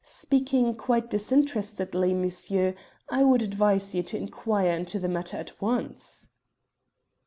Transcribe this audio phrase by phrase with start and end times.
[0.03, 2.73] Speaking quite disinterestedly, monsieur,
[3.11, 6.31] I would advise you to inquire into the matter at once."